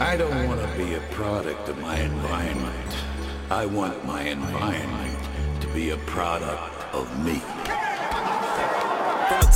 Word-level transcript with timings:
I 0.00 0.16
don't 0.16 0.46
want 0.46 0.60
to 0.60 0.78
be 0.78 0.94
a 0.94 1.00
product 1.10 1.68
of 1.68 1.76
my 1.78 1.98
environment. 1.98 2.96
I 3.50 3.66
want 3.66 4.04
my 4.04 4.22
environment 4.22 5.60
to 5.60 5.66
be 5.74 5.90
a 5.90 5.96
product 5.96 6.94
of 6.94 7.24
me. 7.24 7.42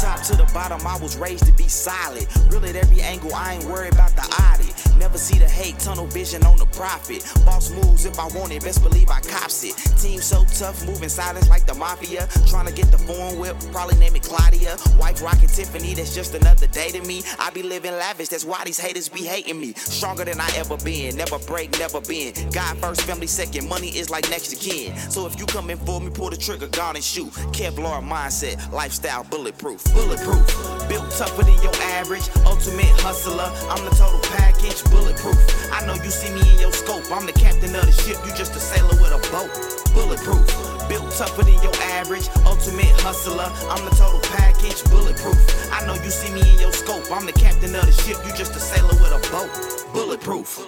Top 0.00 0.20
to 0.22 0.36
the 0.36 0.50
bottom, 0.52 0.86
I 0.86 0.96
was 0.98 1.16
raised 1.16 1.46
to 1.46 1.52
be 1.52 1.68
solid. 1.68 2.26
Real 2.50 2.64
at 2.64 2.76
every 2.76 3.00
angle, 3.00 3.34
I 3.34 3.54
ain't 3.54 3.64
worried 3.64 3.92
about 3.92 4.10
the 4.16 4.22
audit. 4.22 4.72
Never 4.98 5.18
see 5.18 5.38
the 5.38 5.48
hate, 5.48 5.78
tunnel 5.78 6.06
vision 6.06 6.44
on 6.44 6.56
the 6.58 6.66
profit. 6.66 7.22
Boss 7.44 7.70
moves 7.70 8.04
if 8.04 8.18
I 8.18 8.26
want 8.38 8.52
it, 8.52 8.62
best 8.62 8.82
believe 8.82 9.10
I 9.10 9.20
cops 9.20 9.64
it. 9.64 9.74
Team 10.00 10.20
so 10.20 10.44
tough, 10.58 10.86
moving 10.86 11.08
silence 11.08 11.48
like 11.48 11.66
the 11.66 11.74
mafia. 11.74 12.28
Trying 12.46 12.66
to 12.66 12.72
get 12.72 12.90
the 12.90 12.98
foreign 12.98 13.38
whip, 13.38 13.56
probably 13.72 13.96
name 13.98 14.14
it 14.14 14.22
Claudia. 14.22 14.76
Wife 14.98 15.22
rockin' 15.22 15.48
Tiffany, 15.48 15.94
that's 15.94 16.14
just 16.14 16.34
another 16.34 16.66
day 16.68 16.90
to 16.90 17.02
me. 17.02 17.22
I 17.38 17.50
be 17.50 17.62
living 17.62 17.92
lavish, 17.92 18.28
that's 18.28 18.44
why 18.44 18.62
these 18.64 18.78
haters 18.78 19.08
be 19.08 19.24
hating 19.24 19.60
me. 19.60 19.72
Stronger 19.74 20.24
than 20.24 20.40
I 20.40 20.48
ever 20.56 20.76
been, 20.78 21.16
never 21.16 21.38
break, 21.40 21.78
never 21.78 22.00
been. 22.00 22.32
God 22.50 22.78
first, 22.78 23.02
family 23.02 23.26
second, 23.26 23.68
money 23.68 23.88
is 23.88 24.10
like 24.10 24.28
next 24.30 24.48
to 24.48 24.56
kin. 24.56 24.96
So 25.10 25.26
if 25.26 25.38
you 25.38 25.46
come 25.46 25.70
in 25.70 25.78
for 25.78 26.00
me, 26.00 26.10
pull 26.10 26.30
the 26.30 26.36
trigger, 26.36 26.68
guard 26.68 26.96
and 26.96 27.04
shoot. 27.04 27.30
Kevlar 27.52 28.02
mindset, 28.02 28.70
lifestyle 28.72 29.24
bulletproof, 29.24 29.81
bulletproof. 29.90 30.46
Built 30.88 31.10
tougher 31.12 31.42
than 31.42 31.60
your 31.62 31.74
average, 31.98 32.28
ultimate 32.46 32.92
hustler. 33.00 33.50
I'm 33.70 33.84
the 33.84 33.94
total 33.96 34.20
package, 34.38 34.82
bulletproof. 34.90 35.38
I 35.72 35.84
know 35.86 35.94
you 35.94 36.10
see 36.10 36.32
me 36.34 36.42
in 36.52 36.58
your 36.60 36.72
scope. 36.72 37.10
I'm 37.10 37.26
the 37.26 37.32
captain 37.32 37.74
of 37.74 37.86
the 37.86 37.92
ship, 37.92 38.18
you 38.26 38.32
just 38.34 38.54
a 38.54 38.60
sailor 38.60 38.96
with 39.00 39.12
a 39.12 39.20
boat. 39.30 39.50
Bulletproof. 39.94 40.44
Built 40.88 41.10
tougher 41.12 41.42
than 41.42 41.60
your 41.62 41.74
average, 41.98 42.28
ultimate 42.44 42.92
hustler. 43.00 43.48
I'm 43.70 43.84
the 43.84 43.94
total 43.96 44.20
package, 44.36 44.82
bulletproof. 44.90 45.38
I 45.72 45.86
know 45.86 45.94
you 45.94 46.10
see 46.10 46.32
me 46.34 46.42
in 46.42 46.60
your 46.60 46.72
scope. 46.72 47.10
I'm 47.10 47.26
the 47.26 47.32
captain 47.32 47.74
of 47.74 47.86
the 47.86 47.92
ship, 47.92 48.18
you 48.26 48.32
just 48.36 48.54
a 48.56 48.60
sailor 48.60 48.94
with 49.00 49.12
a 49.12 49.22
boat. 49.30 49.50
Bulletproof. 49.92 50.58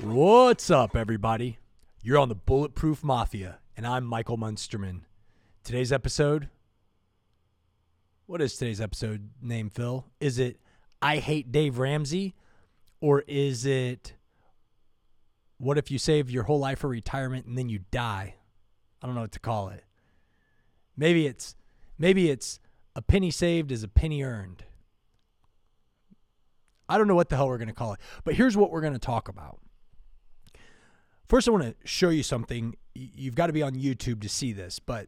What's 0.00 0.70
up, 0.70 0.96
everybody? 0.96 1.58
You're 2.02 2.18
on 2.18 2.28
the 2.28 2.34
Bulletproof 2.34 3.02
Mafia, 3.02 3.58
and 3.76 3.86
I'm 3.86 4.04
Michael 4.04 4.38
Munsterman. 4.38 5.02
Today's 5.64 5.90
episode. 5.92 6.48
What 8.28 8.42
is 8.42 8.56
today's 8.56 8.80
episode 8.80 9.30
name, 9.40 9.70
Phil? 9.70 10.04
Is 10.18 10.40
it 10.40 10.58
I 11.00 11.18
Hate 11.18 11.52
Dave 11.52 11.78
Ramsey? 11.78 12.34
Or 13.00 13.22
is 13.28 13.64
it 13.64 14.14
What 15.58 15.78
if 15.78 15.92
you 15.92 15.98
save 15.98 16.28
your 16.28 16.42
whole 16.42 16.58
life 16.58 16.80
for 16.80 16.88
retirement 16.88 17.46
and 17.46 17.56
then 17.56 17.68
you 17.68 17.80
die? 17.92 18.34
I 19.00 19.06
don't 19.06 19.14
know 19.14 19.20
what 19.20 19.30
to 19.32 19.38
call 19.38 19.68
it. 19.68 19.84
Maybe 20.96 21.28
it's 21.28 21.54
maybe 21.98 22.28
it's 22.28 22.58
a 22.96 23.02
penny 23.02 23.30
saved 23.30 23.70
is 23.70 23.84
a 23.84 23.88
penny 23.88 24.24
earned. 24.24 24.64
I 26.88 26.98
don't 26.98 27.06
know 27.06 27.14
what 27.14 27.28
the 27.28 27.36
hell 27.36 27.46
we're 27.46 27.58
going 27.58 27.68
to 27.68 27.74
call 27.74 27.92
it. 27.92 28.00
But 28.24 28.34
here's 28.34 28.56
what 28.56 28.72
we're 28.72 28.80
going 28.80 28.92
to 28.92 28.98
talk 28.98 29.28
about. 29.28 29.60
First, 31.28 31.46
I 31.46 31.52
want 31.52 31.62
to 31.62 31.74
show 31.84 32.08
you 32.08 32.24
something. 32.24 32.74
You've 32.92 33.36
got 33.36 33.46
to 33.46 33.52
be 33.52 33.62
on 33.62 33.76
YouTube 33.76 34.20
to 34.22 34.28
see 34.28 34.52
this, 34.52 34.80
but 34.80 35.06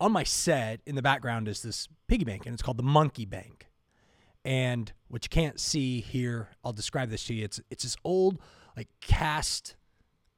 on 0.00 0.12
my 0.12 0.24
set 0.24 0.80
in 0.86 0.94
the 0.94 1.02
background 1.02 1.48
is 1.48 1.62
this 1.62 1.88
piggy 2.06 2.24
bank, 2.24 2.46
and 2.46 2.54
it's 2.54 2.62
called 2.62 2.76
the 2.76 2.84
Monkey 2.84 3.24
Bank. 3.24 3.66
And 4.44 4.92
what 5.08 5.24
you 5.24 5.28
can't 5.28 5.58
see 5.58 6.00
here, 6.00 6.48
I'll 6.64 6.72
describe 6.72 7.10
this 7.10 7.24
to 7.24 7.34
you. 7.34 7.44
It's 7.44 7.60
it's 7.70 7.82
this 7.82 7.96
old 8.04 8.40
like 8.76 8.88
cast 9.00 9.74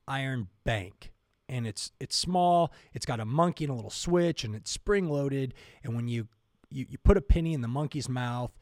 iron 0.08 0.48
bank, 0.64 1.12
and 1.48 1.67
it's 1.67 1.92
it's 2.00 2.17
small. 2.17 2.72
It's 2.94 3.06
got 3.06 3.20
a 3.20 3.25
monkey 3.25 3.64
and 3.64 3.72
a 3.72 3.75
little 3.75 3.91
switch, 3.91 4.44
and 4.44 4.55
it's 4.55 4.70
spring 4.70 5.08
loaded. 5.08 5.55
And 5.84 5.95
when 5.95 6.08
you 6.08 6.28
you, 6.70 6.86
you 6.89 6.98
put 6.98 7.17
a 7.17 7.20
penny 7.20 7.52
in 7.52 7.61
the 7.61 7.69
monkey's 7.69 8.08
mouth, 8.08 8.52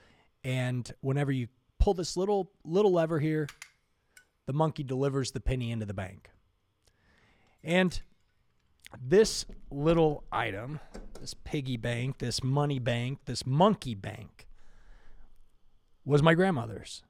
and 0.42 0.90
whenever 1.00 1.30
you 1.30 1.48
pull 1.78 1.94
this 1.94 2.16
little 2.16 2.50
little 2.64 2.92
lever 2.92 3.20
here, 3.20 3.46
the 4.46 4.52
monkey 4.52 4.82
delivers 4.82 5.30
the 5.30 5.40
penny 5.40 5.70
into 5.70 5.86
the 5.86 5.94
bank. 5.94 6.30
And 7.62 8.00
this 9.00 9.44
little 9.70 10.24
item, 10.32 10.80
this 11.20 11.34
piggy 11.34 11.76
bank, 11.76 12.18
this 12.18 12.42
money 12.42 12.78
bank, 12.78 13.20
this 13.26 13.46
monkey 13.46 13.94
bank, 13.94 14.46
was 16.04 16.22
my 16.22 16.34
grandmother's. 16.34 17.02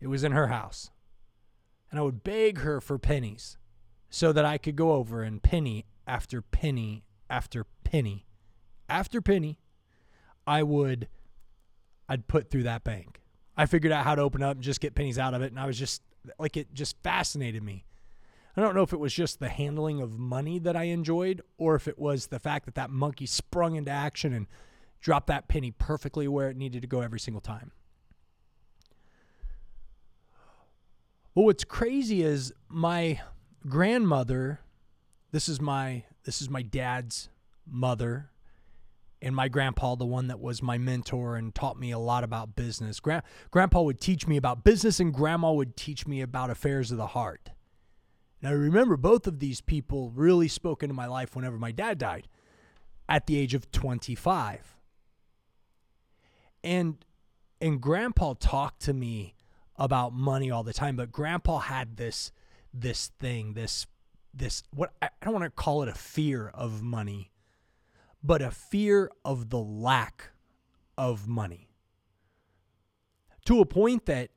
It 0.00 0.08
was 0.08 0.24
in 0.24 0.32
her 0.32 0.48
house. 0.48 0.90
And 1.90 1.98
I 1.98 2.02
would 2.02 2.24
beg 2.24 2.58
her 2.58 2.80
for 2.80 2.98
pennies 2.98 3.58
so 4.08 4.32
that 4.32 4.44
I 4.44 4.58
could 4.58 4.76
go 4.76 4.92
over 4.92 5.22
and 5.22 5.42
penny 5.42 5.84
after 6.06 6.42
penny 6.42 7.04
after 7.28 7.64
penny 7.84 8.26
after 8.88 9.20
penny, 9.22 9.60
I 10.46 10.62
would 10.62 11.08
I'd 12.08 12.26
put 12.26 12.50
through 12.50 12.64
that 12.64 12.82
bank. 12.82 13.20
I 13.56 13.66
figured 13.66 13.92
out 13.92 14.04
how 14.04 14.16
to 14.16 14.22
open 14.22 14.42
up 14.42 14.56
and 14.56 14.64
just 14.64 14.80
get 14.80 14.96
pennies 14.96 15.18
out 15.18 15.32
of 15.32 15.42
it, 15.42 15.52
and 15.52 15.60
I 15.60 15.66
was 15.66 15.78
just 15.78 16.02
like 16.38 16.56
it 16.56 16.74
just 16.74 16.96
fascinated 17.02 17.62
me. 17.62 17.84
I 18.56 18.60
don't 18.60 18.74
know 18.74 18.82
if 18.82 18.92
it 18.92 18.98
was 18.98 19.14
just 19.14 19.38
the 19.38 19.48
handling 19.48 20.00
of 20.00 20.18
money 20.18 20.58
that 20.58 20.76
I 20.76 20.84
enjoyed, 20.84 21.42
or 21.56 21.76
if 21.76 21.86
it 21.86 21.98
was 21.98 22.26
the 22.26 22.40
fact 22.40 22.64
that 22.66 22.74
that 22.74 22.90
monkey 22.90 23.26
sprung 23.26 23.76
into 23.76 23.90
action 23.90 24.32
and 24.32 24.46
dropped 25.00 25.28
that 25.28 25.48
penny 25.48 25.70
perfectly 25.70 26.26
where 26.28 26.50
it 26.50 26.56
needed 26.56 26.82
to 26.82 26.88
go 26.88 27.00
every 27.00 27.20
single 27.20 27.40
time. 27.40 27.72
Well, 31.34 31.46
what's 31.46 31.64
crazy 31.64 32.22
is 32.22 32.52
my 32.68 33.20
grandmother. 33.68 34.60
This 35.30 35.48
is 35.48 35.60
my 35.60 36.04
this 36.24 36.42
is 36.42 36.50
my 36.50 36.62
dad's 36.62 37.28
mother, 37.66 38.30
and 39.22 39.34
my 39.34 39.48
grandpa, 39.48 39.94
the 39.94 40.04
one 40.04 40.26
that 40.26 40.40
was 40.40 40.60
my 40.60 40.76
mentor 40.76 41.36
and 41.36 41.54
taught 41.54 41.78
me 41.78 41.92
a 41.92 41.98
lot 41.98 42.24
about 42.24 42.56
business. 42.56 43.00
Gra- 43.00 43.22
grandpa 43.50 43.80
would 43.82 44.00
teach 44.00 44.26
me 44.26 44.36
about 44.36 44.64
business, 44.64 44.98
and 44.98 45.14
grandma 45.14 45.52
would 45.52 45.76
teach 45.76 46.06
me 46.06 46.20
about 46.20 46.50
affairs 46.50 46.90
of 46.90 46.98
the 46.98 47.08
heart. 47.08 47.50
Now, 48.42 48.50
I 48.50 48.52
remember 48.52 48.96
both 48.96 49.26
of 49.26 49.38
these 49.38 49.60
people 49.60 50.10
really 50.10 50.48
spoke 50.48 50.82
into 50.82 50.94
my 50.94 51.06
life 51.06 51.36
whenever 51.36 51.58
my 51.58 51.72
dad 51.72 51.98
died 51.98 52.26
at 53.08 53.26
the 53.26 53.36
age 53.36 53.54
of 53.54 53.70
25. 53.70 54.76
And 56.62 57.04
and 57.60 57.80
grandpa 57.80 58.34
talked 58.38 58.80
to 58.82 58.94
me 58.94 59.34
about 59.76 60.14
money 60.14 60.50
all 60.50 60.62
the 60.62 60.72
time, 60.72 60.96
but 60.96 61.12
grandpa 61.12 61.58
had 61.58 61.96
this 61.96 62.32
this 62.72 63.08
thing, 63.18 63.54
this 63.54 63.86
this 64.32 64.62
what 64.74 64.92
I 65.02 65.10
don't 65.22 65.34
want 65.34 65.44
to 65.44 65.50
call 65.50 65.82
it 65.82 65.88
a 65.88 65.94
fear 65.94 66.48
of 66.54 66.82
money, 66.82 67.30
but 68.22 68.40
a 68.40 68.50
fear 68.50 69.10
of 69.24 69.50
the 69.50 69.58
lack 69.58 70.30
of 70.96 71.28
money. 71.28 71.68
To 73.46 73.60
a 73.60 73.66
point 73.66 74.06
that 74.06 74.30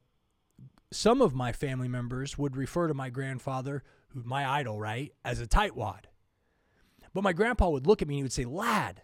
some 0.95 1.21
of 1.21 1.33
my 1.33 1.51
family 1.51 1.87
members 1.87 2.37
would 2.37 2.55
refer 2.55 2.87
to 2.87 2.93
my 2.93 3.09
grandfather, 3.09 3.83
my 4.13 4.47
idol, 4.47 4.79
right, 4.79 5.11
as 5.23 5.39
a 5.39 5.47
tightwad. 5.47 6.05
But 7.13 7.23
my 7.23 7.33
grandpa 7.33 7.69
would 7.69 7.87
look 7.87 8.01
at 8.01 8.07
me 8.07 8.15
and 8.15 8.19
he 8.19 8.23
would 8.23 8.33
say, 8.33 8.45
Lad, 8.45 9.01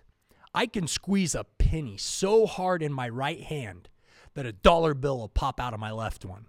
I 0.53 0.65
can 0.65 0.87
squeeze 0.87 1.35
a 1.35 1.43
penny 1.43 1.97
so 1.97 2.45
hard 2.45 2.81
in 2.81 2.91
my 2.91 3.07
right 3.07 3.41
hand 3.41 3.89
that 4.33 4.45
a 4.45 4.51
dollar 4.51 4.93
bill 4.93 5.19
will 5.19 5.29
pop 5.29 5.59
out 5.59 5.73
of 5.73 5.79
my 5.79 5.91
left 5.91 6.25
one. 6.25 6.45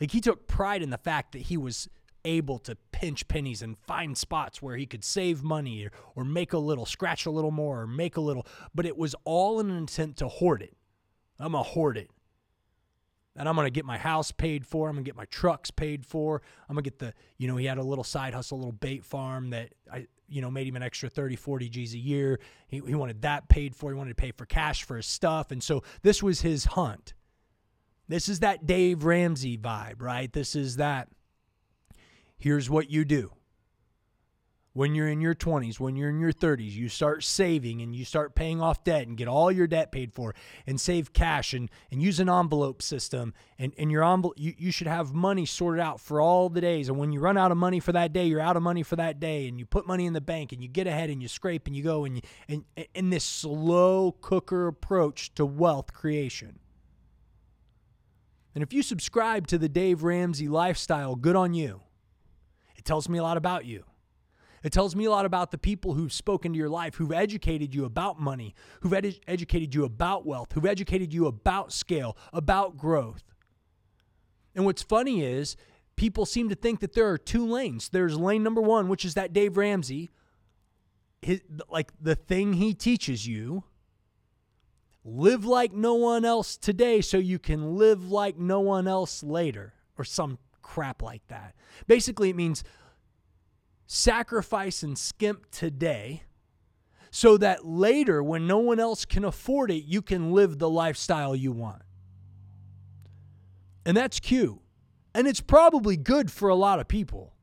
Like 0.00 0.12
he 0.12 0.20
took 0.20 0.46
pride 0.46 0.82
in 0.82 0.90
the 0.90 0.98
fact 0.98 1.32
that 1.32 1.42
he 1.42 1.56
was 1.56 1.88
able 2.24 2.58
to 2.60 2.76
pinch 2.92 3.26
pennies 3.26 3.62
and 3.62 3.76
find 3.78 4.16
spots 4.16 4.62
where 4.62 4.76
he 4.76 4.86
could 4.86 5.04
save 5.04 5.42
money 5.42 5.86
or, 5.86 5.90
or 6.14 6.24
make 6.24 6.52
a 6.52 6.58
little, 6.58 6.86
scratch 6.86 7.26
a 7.26 7.30
little 7.30 7.50
more, 7.50 7.82
or 7.82 7.86
make 7.86 8.16
a 8.16 8.20
little, 8.20 8.46
but 8.74 8.86
it 8.86 8.96
was 8.96 9.14
all 9.24 9.58
in 9.58 9.70
an 9.70 9.76
intent 9.76 10.16
to 10.18 10.28
hoard 10.28 10.62
it. 10.62 10.76
I'm 11.38 11.52
to 11.52 11.62
hoard 11.62 11.96
it 11.96 12.10
and 13.36 13.48
I'm 13.48 13.54
going 13.54 13.66
to 13.66 13.70
get 13.70 13.84
my 13.84 13.98
house 13.98 14.30
paid 14.30 14.66
for. 14.66 14.88
I'm 14.88 14.94
going 14.94 15.04
to 15.04 15.08
get 15.08 15.16
my 15.16 15.24
trucks 15.26 15.70
paid 15.70 16.04
for. 16.04 16.42
I'm 16.68 16.74
going 16.74 16.84
to 16.84 16.90
get 16.90 16.98
the, 16.98 17.14
you 17.38 17.48
know, 17.48 17.56
he 17.56 17.66
had 17.66 17.78
a 17.78 17.82
little 17.82 18.04
side 18.04 18.34
hustle, 18.34 18.56
a 18.56 18.60
little 18.60 18.72
bait 18.72 19.04
farm 19.04 19.50
that 19.50 19.72
I, 19.90 20.06
you 20.28 20.42
know, 20.42 20.50
made 20.50 20.66
him 20.66 20.76
an 20.76 20.82
extra 20.82 21.08
30, 21.08 21.36
40 21.36 21.68
G's 21.68 21.94
a 21.94 21.98
year. 21.98 22.40
He, 22.68 22.80
he 22.86 22.94
wanted 22.94 23.22
that 23.22 23.48
paid 23.48 23.74
for. 23.74 23.90
He 23.90 23.96
wanted 23.96 24.10
to 24.10 24.20
pay 24.20 24.32
for 24.32 24.46
cash 24.46 24.84
for 24.84 24.96
his 24.96 25.06
stuff. 25.06 25.50
And 25.50 25.62
so 25.62 25.82
this 26.02 26.22
was 26.22 26.42
his 26.42 26.64
hunt. 26.66 27.14
This 28.08 28.28
is 28.28 28.40
that 28.40 28.66
Dave 28.66 29.04
Ramsey 29.04 29.56
vibe, 29.56 30.02
right? 30.02 30.32
This 30.32 30.54
is 30.54 30.76
that. 30.76 31.08
Here's 32.36 32.68
what 32.68 32.90
you 32.90 33.04
do 33.04 33.32
when 34.74 34.94
you're 34.94 35.08
in 35.08 35.20
your 35.20 35.34
20s, 35.34 35.78
when 35.78 35.96
you're 35.96 36.08
in 36.08 36.18
your 36.18 36.32
30s, 36.32 36.72
you 36.72 36.88
start 36.88 37.22
saving 37.22 37.82
and 37.82 37.94
you 37.94 38.06
start 38.06 38.34
paying 38.34 38.62
off 38.62 38.82
debt 38.84 39.06
and 39.06 39.18
get 39.18 39.28
all 39.28 39.52
your 39.52 39.66
debt 39.66 39.92
paid 39.92 40.14
for 40.14 40.34
and 40.66 40.80
save 40.80 41.12
cash 41.12 41.52
and, 41.52 41.70
and 41.90 42.02
use 42.02 42.18
an 42.20 42.30
envelope 42.30 42.80
system. 42.80 43.34
And, 43.58 43.74
and 43.76 43.90
your 43.90 44.02
envelope, 44.02 44.34
you, 44.38 44.54
you 44.56 44.72
should 44.72 44.86
have 44.86 45.12
money 45.12 45.44
sorted 45.44 45.80
out 45.80 46.00
for 46.00 46.22
all 46.22 46.48
the 46.48 46.62
days. 46.62 46.88
And 46.88 46.96
when 46.96 47.12
you 47.12 47.20
run 47.20 47.36
out 47.36 47.52
of 47.52 47.58
money 47.58 47.80
for 47.80 47.92
that 47.92 48.14
day, 48.14 48.24
you're 48.24 48.40
out 48.40 48.56
of 48.56 48.62
money 48.62 48.82
for 48.82 48.96
that 48.96 49.20
day. 49.20 49.46
And 49.46 49.58
you 49.58 49.66
put 49.66 49.86
money 49.86 50.06
in 50.06 50.14
the 50.14 50.22
bank 50.22 50.52
and 50.52 50.62
you 50.62 50.68
get 50.68 50.86
ahead 50.86 51.10
and 51.10 51.20
you 51.20 51.28
scrape 51.28 51.66
and 51.66 51.76
you 51.76 51.82
go 51.82 52.06
and, 52.06 52.16
you, 52.16 52.22
and, 52.48 52.64
and 52.94 53.12
this 53.12 53.24
slow 53.24 54.12
cooker 54.22 54.68
approach 54.68 55.34
to 55.34 55.44
wealth 55.44 55.92
creation. 55.92 56.58
And 58.54 58.62
if 58.62 58.72
you 58.72 58.82
subscribe 58.82 59.46
to 59.48 59.58
the 59.58 59.68
Dave 59.68 60.02
Ramsey 60.02 60.48
lifestyle, 60.48 61.14
good 61.14 61.36
on 61.36 61.52
you. 61.52 61.82
It 62.76 62.86
tells 62.86 63.08
me 63.08 63.18
a 63.18 63.22
lot 63.22 63.36
about 63.36 63.66
you. 63.66 63.84
It 64.62 64.72
tells 64.72 64.94
me 64.94 65.04
a 65.06 65.10
lot 65.10 65.26
about 65.26 65.50
the 65.50 65.58
people 65.58 65.94
who've 65.94 66.12
spoken 66.12 66.52
to 66.52 66.58
your 66.58 66.68
life, 66.68 66.94
who've 66.94 67.12
educated 67.12 67.74
you 67.74 67.84
about 67.84 68.20
money, 68.20 68.54
who've 68.80 68.92
ed- 68.92 69.18
educated 69.26 69.74
you 69.74 69.84
about 69.84 70.24
wealth, 70.24 70.52
who've 70.52 70.66
educated 70.66 71.12
you 71.12 71.26
about 71.26 71.72
scale, 71.72 72.16
about 72.32 72.76
growth. 72.76 73.24
And 74.54 74.64
what's 74.64 74.82
funny 74.82 75.24
is 75.24 75.56
people 75.96 76.26
seem 76.26 76.48
to 76.48 76.54
think 76.54 76.80
that 76.80 76.92
there 76.92 77.08
are 77.08 77.18
two 77.18 77.46
lanes. 77.46 77.88
There's 77.88 78.16
lane 78.16 78.42
number 78.42 78.60
one, 78.60 78.88
which 78.88 79.04
is 79.04 79.14
that 79.14 79.32
Dave 79.32 79.56
Ramsey, 79.56 80.10
his, 81.20 81.40
like 81.68 81.92
the 82.00 82.14
thing 82.14 82.54
he 82.54 82.74
teaches 82.74 83.26
you. 83.26 83.64
Live 85.04 85.44
like 85.44 85.72
no 85.72 85.94
one 85.94 86.24
else 86.24 86.56
today 86.56 87.00
so 87.00 87.16
you 87.16 87.40
can 87.40 87.76
live 87.76 88.12
like 88.12 88.38
no 88.38 88.60
one 88.60 88.86
else 88.86 89.24
later, 89.24 89.74
or 89.98 90.04
some 90.04 90.38
crap 90.62 91.02
like 91.02 91.26
that. 91.26 91.56
Basically, 91.88 92.30
it 92.30 92.36
means 92.36 92.62
sacrifice 93.92 94.82
and 94.82 94.96
skimp 94.96 95.50
today 95.50 96.22
so 97.10 97.36
that 97.36 97.66
later, 97.66 98.22
when 98.22 98.46
no 98.46 98.56
one 98.56 98.80
else 98.80 99.04
can 99.04 99.22
afford 99.22 99.70
it, 99.70 99.84
you 99.84 100.00
can 100.00 100.32
live 100.32 100.58
the 100.58 100.70
lifestyle 100.70 101.36
you 101.36 101.52
want. 101.52 101.82
And 103.84 103.94
that's 103.94 104.18
cute. 104.18 104.58
And 105.14 105.26
it's 105.26 105.42
probably 105.42 105.98
good 105.98 106.30
for 106.30 106.48
a 106.48 106.54
lot 106.54 106.80
of 106.80 106.88
people. 106.88 107.34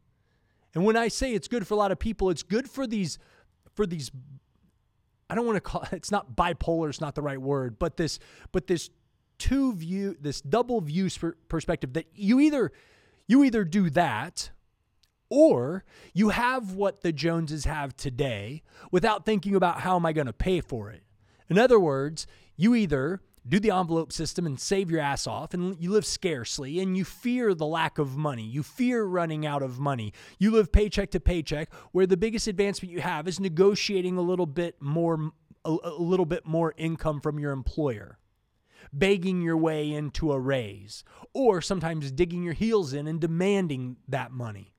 And 0.73 0.83
when 0.85 0.97
I 0.97 1.07
say 1.09 1.33
it's 1.33 1.47
good 1.47 1.67
for 1.67 1.75
a 1.75 1.77
lot 1.77 1.91
of 1.91 1.99
people, 1.99 2.31
it's 2.31 2.43
good 2.43 2.67
for 2.67 2.87
these 2.87 3.19
for 3.75 3.85
these 3.85 4.09
I 5.29 5.35
don't 5.35 5.45
want 5.45 5.57
to 5.57 5.61
call 5.61 5.85
it's 5.91 6.09
not 6.09 6.35
bipolar, 6.35 6.89
it's 6.89 7.01
not 7.01 7.13
the 7.13 7.21
right 7.21 7.39
word, 7.39 7.77
but 7.77 7.95
this 7.95 8.17
but 8.51 8.65
this 8.65 8.89
two 9.37 9.73
view 9.73 10.17
this 10.19 10.41
double 10.41 10.81
view 10.81 11.09
perspective 11.47 11.93
that 11.93 12.07
you 12.15 12.39
either 12.39 12.71
you 13.27 13.43
either 13.43 13.63
do 13.63 13.91
that 13.91 14.49
or 15.29 15.83
you 16.13 16.29
have 16.29 16.73
what 16.73 17.01
the 17.01 17.11
Joneses 17.11 17.65
have 17.65 17.95
today 17.95 18.63
without 18.91 19.25
thinking 19.25 19.55
about 19.55 19.81
how 19.81 19.95
am 19.95 20.05
I 20.05 20.13
going 20.13 20.27
to 20.27 20.33
pay 20.33 20.61
for 20.61 20.89
it. 20.89 21.03
In 21.49 21.57
other 21.57 21.79
words, 21.79 22.27
you 22.55 22.75
either 22.75 23.21
do 23.47 23.59
the 23.59 23.71
envelope 23.71 24.11
system 24.11 24.45
and 24.45 24.59
save 24.59 24.91
your 24.91 24.99
ass 24.99 25.25
off 25.25 25.53
and 25.53 25.75
you 25.79 25.91
live 25.91 26.05
scarcely 26.05 26.79
and 26.79 26.97
you 26.97 27.03
fear 27.05 27.53
the 27.53 27.65
lack 27.65 27.97
of 27.97 28.17
money. 28.17 28.43
You 28.43 28.63
fear 28.63 29.03
running 29.03 29.45
out 29.45 29.63
of 29.63 29.79
money. 29.79 30.13
You 30.37 30.51
live 30.51 30.71
paycheck 30.71 31.11
to 31.11 31.19
paycheck 31.19 31.73
where 31.91 32.05
the 32.05 32.17
biggest 32.17 32.47
advancement 32.47 32.93
you 32.93 33.01
have 33.01 33.27
is 33.27 33.39
negotiating 33.39 34.17
a 34.17 34.21
little 34.21 34.45
bit 34.45 34.81
more 34.81 35.31
a, 35.65 35.75
a 35.83 35.93
little 36.01 36.25
bit 36.25 36.45
more 36.45 36.73
income 36.77 37.19
from 37.19 37.39
your 37.39 37.51
employer. 37.51 38.17
Begging 38.93 39.41
your 39.41 39.57
way 39.57 39.91
into 39.91 40.31
a 40.31 40.39
raise 40.39 41.03
or 41.33 41.61
sometimes 41.61 42.11
digging 42.11 42.43
your 42.43 42.53
heels 42.53 42.93
in 42.93 43.07
and 43.07 43.19
demanding 43.19 43.97
that 44.07 44.31
money 44.31 44.73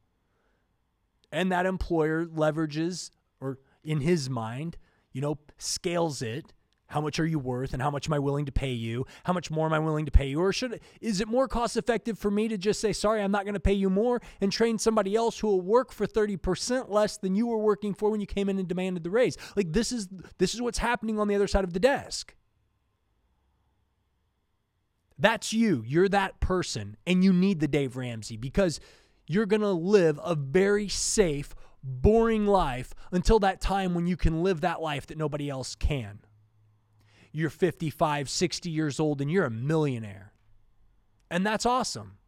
and 1.32 1.50
that 1.52 1.66
employer 1.66 2.26
leverages 2.26 3.10
or 3.40 3.58
in 3.84 4.00
his 4.00 4.28
mind, 4.28 4.76
you 5.12 5.20
know, 5.20 5.38
scales 5.58 6.22
it. 6.22 6.52
How 6.86 7.00
much 7.00 7.20
are 7.20 7.26
you 7.26 7.38
worth 7.38 7.72
and 7.72 7.80
how 7.80 7.90
much 7.90 8.08
am 8.08 8.14
I 8.14 8.18
willing 8.18 8.46
to 8.46 8.52
pay 8.52 8.72
you? 8.72 9.06
How 9.22 9.32
much 9.32 9.48
more 9.48 9.64
am 9.64 9.72
I 9.72 9.78
willing 9.78 10.06
to 10.06 10.10
pay 10.10 10.26
you? 10.26 10.40
Or 10.40 10.52
should 10.52 10.80
is 11.00 11.20
it 11.20 11.28
more 11.28 11.46
cost 11.46 11.76
effective 11.76 12.18
for 12.18 12.32
me 12.32 12.48
to 12.48 12.58
just 12.58 12.80
say, 12.80 12.92
"Sorry, 12.92 13.22
I'm 13.22 13.30
not 13.30 13.44
going 13.44 13.54
to 13.54 13.60
pay 13.60 13.74
you 13.74 13.88
more" 13.88 14.20
and 14.40 14.50
train 14.50 14.76
somebody 14.76 15.14
else 15.14 15.38
who 15.38 15.46
will 15.46 15.60
work 15.60 15.92
for 15.92 16.04
30% 16.04 16.90
less 16.90 17.16
than 17.16 17.36
you 17.36 17.46
were 17.46 17.58
working 17.58 17.94
for 17.94 18.10
when 18.10 18.20
you 18.20 18.26
came 18.26 18.48
in 18.48 18.58
and 18.58 18.66
demanded 18.66 19.04
the 19.04 19.10
raise? 19.10 19.36
Like 19.54 19.72
this 19.72 19.92
is 19.92 20.08
this 20.38 20.52
is 20.52 20.60
what's 20.60 20.78
happening 20.78 21.20
on 21.20 21.28
the 21.28 21.36
other 21.36 21.46
side 21.46 21.62
of 21.62 21.74
the 21.74 21.78
desk. 21.78 22.34
That's 25.16 25.52
you. 25.52 25.84
You're 25.86 26.08
that 26.08 26.40
person 26.40 26.96
and 27.06 27.22
you 27.22 27.32
need 27.32 27.60
the 27.60 27.68
Dave 27.68 27.96
Ramsey 27.96 28.36
because 28.36 28.80
you're 29.30 29.46
going 29.46 29.60
to 29.60 29.70
live 29.70 30.18
a 30.24 30.34
very 30.34 30.88
safe, 30.88 31.54
boring 31.84 32.48
life 32.48 32.92
until 33.12 33.38
that 33.38 33.60
time 33.60 33.94
when 33.94 34.08
you 34.08 34.16
can 34.16 34.42
live 34.42 34.60
that 34.62 34.82
life 34.82 35.06
that 35.06 35.16
nobody 35.16 35.48
else 35.48 35.76
can. 35.76 36.18
You're 37.30 37.48
55, 37.48 38.28
60 38.28 38.70
years 38.70 38.98
old, 38.98 39.20
and 39.20 39.30
you're 39.30 39.44
a 39.44 39.50
millionaire. 39.50 40.32
And 41.30 41.46
that's 41.46 41.64
awesome. 41.64 42.18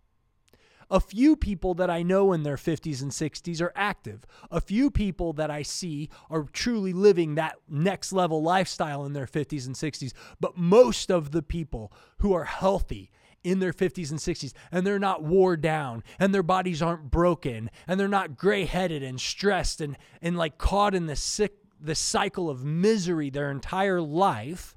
A 0.92 1.00
few 1.00 1.34
people 1.34 1.74
that 1.74 1.90
I 1.90 2.04
know 2.04 2.32
in 2.32 2.44
their 2.44 2.56
50s 2.56 3.02
and 3.02 3.10
60s 3.10 3.60
are 3.60 3.72
active. 3.74 4.24
A 4.52 4.60
few 4.60 4.88
people 4.88 5.32
that 5.32 5.50
I 5.50 5.62
see 5.62 6.08
are 6.30 6.44
truly 6.52 6.92
living 6.92 7.34
that 7.34 7.56
next 7.68 8.12
level 8.12 8.44
lifestyle 8.44 9.04
in 9.04 9.12
their 9.12 9.26
50s 9.26 9.66
and 9.66 9.74
60s. 9.74 10.12
But 10.38 10.56
most 10.56 11.10
of 11.10 11.32
the 11.32 11.42
people 11.42 11.92
who 12.18 12.32
are 12.32 12.44
healthy 12.44 13.10
in 13.44 13.58
their 13.58 13.72
50s 13.72 14.10
and 14.10 14.20
60s 14.20 14.52
and 14.70 14.86
they're 14.86 14.98
not 14.98 15.22
wore 15.22 15.56
down 15.56 16.04
and 16.18 16.32
their 16.32 16.42
bodies 16.42 16.80
aren't 16.80 17.10
broken 17.10 17.70
and 17.88 17.98
they're 17.98 18.08
not 18.08 18.36
gray-headed 18.36 19.02
and 19.02 19.20
stressed 19.20 19.80
and 19.80 19.96
and 20.20 20.36
like 20.36 20.58
caught 20.58 20.94
in 20.94 21.06
the 21.06 21.16
sick 21.16 21.54
the 21.80 21.94
cycle 21.94 22.48
of 22.48 22.64
misery 22.64 23.30
their 23.30 23.50
entire 23.50 24.00
life 24.00 24.76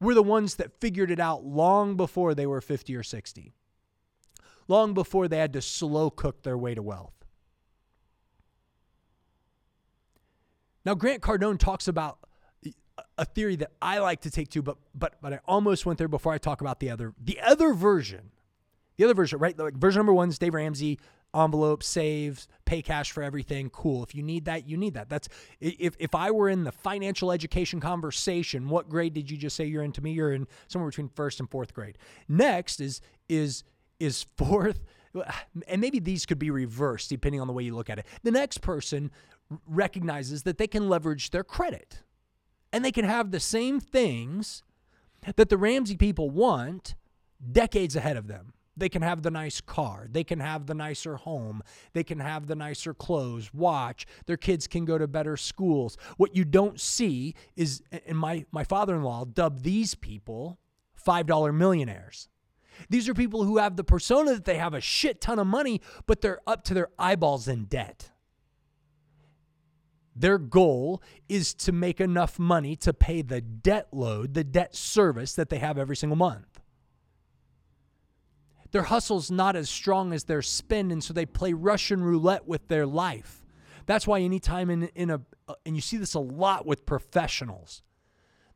we're 0.00 0.14
the 0.14 0.22
ones 0.22 0.54
that 0.56 0.80
figured 0.80 1.10
it 1.10 1.20
out 1.20 1.44
long 1.44 1.96
before 1.96 2.34
they 2.34 2.46
were 2.46 2.60
50 2.60 2.96
or 2.96 3.02
60 3.02 3.52
long 4.68 4.94
before 4.94 5.28
they 5.28 5.38
had 5.38 5.52
to 5.52 5.62
slow 5.62 6.10
cook 6.10 6.42
their 6.42 6.58
way 6.58 6.74
to 6.74 6.82
wealth. 6.82 7.14
Now 10.84 10.94
grant 10.94 11.22
cardone 11.22 11.58
talks 11.58 11.86
about 11.86 12.18
a 13.18 13.24
theory 13.24 13.56
that 13.56 13.72
I 13.80 13.98
like 13.98 14.22
to 14.22 14.30
take 14.30 14.48
to, 14.50 14.62
but 14.62 14.76
but 14.94 15.14
but 15.20 15.32
I 15.32 15.40
almost 15.46 15.86
went 15.86 15.98
there 15.98 16.08
before 16.08 16.32
I 16.32 16.38
talk 16.38 16.60
about 16.60 16.80
the 16.80 16.90
other 16.90 17.14
the 17.22 17.40
other 17.40 17.72
version. 17.74 18.30
The 18.98 19.04
other 19.04 19.14
version, 19.14 19.38
right? 19.38 19.58
Like 19.58 19.74
version 19.74 20.00
number 20.00 20.12
one 20.12 20.28
is 20.28 20.38
Dave 20.38 20.54
Ramsey, 20.54 20.98
envelope, 21.34 21.82
saves, 21.82 22.46
pay 22.64 22.82
cash 22.82 23.10
for 23.10 23.22
everything. 23.22 23.70
Cool. 23.70 24.02
If 24.02 24.14
you 24.14 24.22
need 24.22 24.44
that, 24.44 24.68
you 24.68 24.76
need 24.76 24.94
that. 24.94 25.08
That's 25.08 25.28
if 25.60 25.96
if 25.98 26.14
I 26.14 26.30
were 26.30 26.48
in 26.48 26.64
the 26.64 26.72
financial 26.72 27.32
education 27.32 27.80
conversation, 27.80 28.68
what 28.68 28.88
grade 28.88 29.14
did 29.14 29.30
you 29.30 29.36
just 29.36 29.56
say 29.56 29.64
you're 29.64 29.82
in? 29.82 29.92
To 29.92 30.02
me, 30.02 30.12
you're 30.12 30.32
in 30.32 30.46
somewhere 30.68 30.90
between 30.90 31.08
first 31.08 31.40
and 31.40 31.50
fourth 31.50 31.74
grade. 31.74 31.98
Next 32.28 32.80
is 32.80 33.00
is 33.28 33.64
is 33.98 34.26
fourth, 34.36 34.80
and 35.66 35.80
maybe 35.80 35.98
these 35.98 36.26
could 36.26 36.38
be 36.38 36.50
reversed 36.50 37.08
depending 37.08 37.40
on 37.40 37.46
the 37.46 37.52
way 37.52 37.62
you 37.62 37.74
look 37.74 37.90
at 37.90 37.98
it. 37.98 38.06
The 38.22 38.30
next 38.30 38.58
person 38.58 39.10
recognizes 39.66 40.44
that 40.44 40.58
they 40.58 40.66
can 40.66 40.88
leverage 40.88 41.30
their 41.30 41.44
credit 41.44 42.02
and 42.72 42.84
they 42.84 42.92
can 42.92 43.04
have 43.04 43.30
the 43.30 43.40
same 43.40 43.80
things 43.80 44.62
that 45.36 45.48
the 45.48 45.56
Ramsey 45.56 45.96
people 45.96 46.30
want 46.30 46.94
decades 47.50 47.96
ahead 47.96 48.16
of 48.16 48.26
them. 48.26 48.54
They 48.76 48.88
can 48.88 49.02
have 49.02 49.22
the 49.22 49.30
nice 49.30 49.60
car. 49.60 50.06
They 50.10 50.24
can 50.24 50.40
have 50.40 50.66
the 50.66 50.74
nicer 50.74 51.16
home. 51.16 51.62
They 51.92 52.02
can 52.02 52.20
have 52.20 52.46
the 52.46 52.54
nicer 52.54 52.94
clothes, 52.94 53.52
watch. 53.52 54.06
Their 54.26 54.38
kids 54.38 54.66
can 54.66 54.86
go 54.86 54.96
to 54.96 55.06
better 55.06 55.36
schools. 55.36 55.98
What 56.16 56.34
you 56.34 56.44
don't 56.44 56.80
see 56.80 57.34
is, 57.54 57.82
and 58.06 58.16
my, 58.16 58.46
my 58.50 58.64
father 58.64 58.96
in 58.96 59.02
law 59.02 59.24
dubbed 59.26 59.62
these 59.62 59.94
people 59.94 60.58
$5 61.06 61.54
millionaires. 61.54 62.28
These 62.88 63.08
are 63.08 63.14
people 63.14 63.44
who 63.44 63.58
have 63.58 63.76
the 63.76 63.84
persona 63.84 64.32
that 64.32 64.46
they 64.46 64.56
have 64.56 64.72
a 64.72 64.80
shit 64.80 65.20
ton 65.20 65.38
of 65.38 65.46
money, 65.46 65.82
but 66.06 66.22
they're 66.22 66.40
up 66.46 66.64
to 66.64 66.74
their 66.74 66.88
eyeballs 66.98 67.48
in 67.48 67.64
debt. 67.64 68.10
Their 70.14 70.38
goal 70.38 71.02
is 71.28 71.54
to 71.54 71.72
make 71.72 72.00
enough 72.00 72.38
money 72.38 72.76
to 72.76 72.92
pay 72.92 73.22
the 73.22 73.40
debt 73.40 73.88
load, 73.92 74.34
the 74.34 74.44
debt 74.44 74.74
service 74.76 75.34
that 75.34 75.48
they 75.48 75.58
have 75.58 75.78
every 75.78 75.96
single 75.96 76.16
month. 76.16 76.60
Their 78.72 78.82
hustle's 78.82 79.30
not 79.30 79.54
as 79.54 79.68
strong 79.68 80.12
as 80.12 80.24
their 80.24 80.42
spend, 80.42 80.92
and 80.92 81.04
so 81.04 81.12
they 81.12 81.26
play 81.26 81.52
Russian 81.52 82.02
roulette 82.02 82.46
with 82.46 82.68
their 82.68 82.86
life. 82.86 83.44
That's 83.86 84.06
why 84.06 84.20
anytime 84.20 84.70
in, 84.70 84.84
in 84.94 85.10
a, 85.10 85.20
and 85.66 85.74
you 85.74 85.82
see 85.82 85.98
this 85.98 86.14
a 86.14 86.20
lot 86.20 86.66
with 86.66 86.86
professionals. 86.86 87.82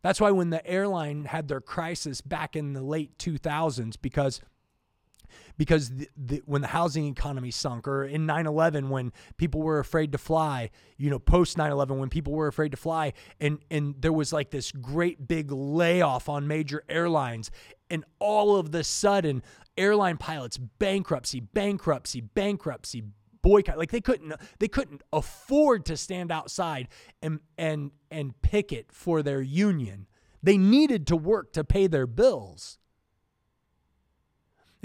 That's 0.02 0.20
why 0.20 0.30
when 0.30 0.50
the 0.50 0.66
airline 0.66 1.24
had 1.24 1.48
their 1.48 1.60
crisis 1.60 2.20
back 2.20 2.56
in 2.56 2.72
the 2.72 2.82
late 2.82 3.18
2000s, 3.18 3.96
because 4.00 4.40
because 5.56 5.90
the, 5.90 6.08
the, 6.16 6.42
when 6.46 6.62
the 6.62 6.68
housing 6.68 7.06
economy 7.06 7.50
sunk 7.50 7.86
or 7.86 8.04
in 8.04 8.26
9-11 8.26 8.88
when 8.88 9.12
people 9.36 9.60
were 9.62 9.78
afraid 9.78 10.12
to 10.12 10.18
fly 10.18 10.70
you 10.96 11.10
know 11.10 11.18
post 11.18 11.56
9-11 11.56 11.98
when 11.98 12.08
people 12.08 12.32
were 12.32 12.46
afraid 12.46 12.70
to 12.70 12.76
fly 12.76 13.12
and 13.40 13.58
and 13.70 13.94
there 14.00 14.12
was 14.12 14.32
like 14.32 14.50
this 14.50 14.72
great 14.72 15.26
big 15.26 15.50
layoff 15.50 16.28
on 16.28 16.46
major 16.46 16.82
airlines 16.88 17.50
and 17.90 18.04
all 18.18 18.56
of 18.56 18.72
the 18.72 18.84
sudden 18.84 19.42
airline 19.76 20.16
pilots 20.16 20.56
bankruptcy 20.58 21.40
bankruptcy 21.40 22.20
bankruptcy 22.20 23.02
boycott 23.46 23.78
like 23.78 23.92
they 23.92 24.00
couldn't 24.00 24.32
they 24.58 24.66
couldn't 24.66 25.02
afford 25.12 25.86
to 25.86 25.96
stand 25.96 26.32
outside 26.32 26.88
and 27.22 27.38
and 27.56 27.92
and 28.10 28.40
picket 28.42 28.90
for 28.90 29.22
their 29.22 29.40
union. 29.40 30.06
They 30.42 30.58
needed 30.58 31.06
to 31.08 31.16
work 31.16 31.52
to 31.52 31.62
pay 31.62 31.86
their 31.86 32.08
bills 32.08 32.78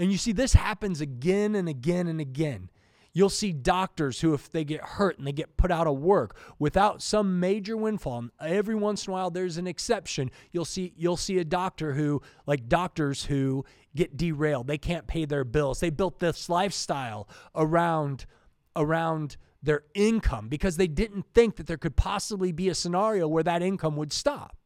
and 0.02 0.10
you 0.10 0.18
see, 0.18 0.32
this 0.32 0.54
happens 0.54 1.00
again 1.00 1.54
and 1.54 1.68
again 1.68 2.08
and 2.08 2.20
again. 2.20 2.70
You'll 3.12 3.28
see 3.28 3.52
doctors 3.52 4.20
who, 4.20 4.34
if 4.34 4.50
they 4.50 4.64
get 4.64 4.80
hurt 4.80 5.16
and 5.16 5.24
they 5.24 5.32
get 5.32 5.56
put 5.56 5.70
out 5.70 5.86
of 5.86 5.96
work 5.98 6.36
without 6.58 7.00
some 7.00 7.38
major 7.38 7.76
windfall, 7.76 8.24
every 8.40 8.74
once 8.74 9.06
in 9.06 9.12
a 9.12 9.14
while 9.14 9.30
there's 9.30 9.58
an 9.58 9.68
exception. 9.68 10.32
You'll 10.50 10.64
see 10.64 10.92
you'll 10.96 11.16
see 11.16 11.38
a 11.38 11.44
doctor 11.44 11.92
who, 11.92 12.20
like 12.46 12.68
doctors 12.68 13.26
who 13.26 13.64
get 13.94 14.16
derailed, 14.16 14.66
they 14.66 14.76
can't 14.76 15.06
pay 15.06 15.24
their 15.24 15.44
bills. 15.44 15.78
They 15.78 15.90
built 15.90 16.18
this 16.18 16.48
lifestyle 16.48 17.28
around 17.54 18.26
around 18.74 19.36
their 19.62 19.84
income 19.94 20.48
because 20.48 20.78
they 20.78 20.88
didn't 20.88 21.26
think 21.32 21.54
that 21.56 21.68
there 21.68 21.76
could 21.76 21.94
possibly 21.94 22.50
be 22.50 22.68
a 22.68 22.74
scenario 22.74 23.28
where 23.28 23.44
that 23.44 23.62
income 23.62 23.94
would 23.94 24.12
stop. 24.12 24.56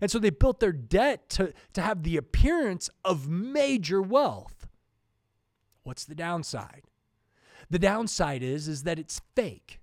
And 0.00 0.10
so 0.10 0.18
they 0.18 0.30
built 0.30 0.60
their 0.60 0.72
debt 0.72 1.28
to, 1.30 1.52
to 1.72 1.82
have 1.82 2.02
the 2.02 2.16
appearance 2.16 2.90
of 3.04 3.28
major 3.28 4.02
wealth. 4.02 4.68
What's 5.82 6.04
the 6.04 6.14
downside? 6.14 6.82
The 7.70 7.78
downside 7.78 8.42
is 8.42 8.68
is 8.68 8.82
that 8.82 8.98
it's 8.98 9.20
fake. 9.34 9.80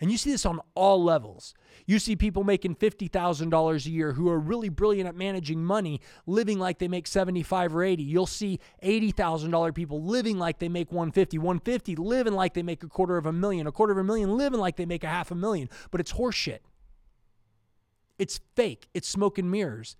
And 0.00 0.12
you 0.12 0.18
see 0.18 0.30
this 0.30 0.46
on 0.46 0.60
all 0.74 1.02
levels. 1.02 1.54
You 1.86 1.98
see 1.98 2.14
people 2.14 2.44
making 2.44 2.76
$50,000 2.76 3.86
a 3.86 3.90
year 3.90 4.12
who 4.12 4.28
are 4.28 4.38
really 4.38 4.68
brilliant 4.68 5.08
at 5.08 5.16
managing 5.16 5.64
money, 5.64 6.00
living 6.26 6.58
like 6.58 6.78
they 6.78 6.86
make 6.86 7.06
75 7.06 7.74
or 7.74 7.82
80. 7.82 8.02
You'll 8.04 8.26
see 8.26 8.60
$80,000 8.82 9.74
people 9.74 10.02
living 10.04 10.38
like 10.38 10.60
they 10.60 10.68
make 10.68 10.92
150, 10.92 11.38
150 11.38 11.96
living 11.96 12.34
like 12.34 12.54
they 12.54 12.62
make 12.62 12.84
a 12.84 12.88
quarter 12.88 13.16
of 13.16 13.26
a 13.26 13.32
million, 13.32 13.66
a 13.66 13.72
quarter 13.72 13.92
of 13.92 13.98
a 13.98 14.04
million 14.04 14.36
living 14.36 14.60
like 14.60 14.76
they 14.76 14.86
make 14.86 15.02
a 15.02 15.08
half 15.08 15.32
a 15.32 15.34
million. 15.34 15.68
But 15.90 16.00
it's 16.00 16.12
horseshit. 16.12 16.60
It's 18.18 18.40
fake. 18.56 18.88
It's 18.94 19.08
smoke 19.08 19.38
and 19.38 19.50
mirrors. 19.50 19.96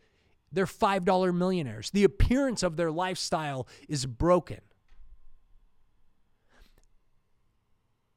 They're 0.50 0.66
$5 0.66 1.34
millionaires. 1.34 1.90
The 1.90 2.04
appearance 2.04 2.62
of 2.62 2.76
their 2.76 2.90
lifestyle 2.90 3.68
is 3.88 4.06
broken. 4.06 4.60